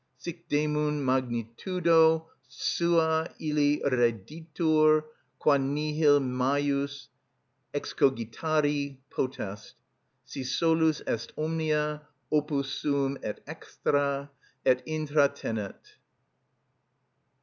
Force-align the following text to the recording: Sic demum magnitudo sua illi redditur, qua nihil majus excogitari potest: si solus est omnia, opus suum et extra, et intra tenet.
Sic 0.17 0.49
demum 0.49 1.05
magnitudo 1.05 2.25
sua 2.47 3.27
illi 3.39 3.83
redditur, 3.85 5.03
qua 5.37 5.57
nihil 5.59 6.19
majus 6.19 7.09
excogitari 7.71 8.97
potest: 9.11 9.75
si 10.25 10.43
solus 10.43 11.03
est 11.05 11.31
omnia, 11.37 12.01
opus 12.31 12.69
suum 12.73 13.15
et 13.21 13.43
extra, 13.45 14.31
et 14.65 14.81
intra 14.87 15.29
tenet. 15.29 15.77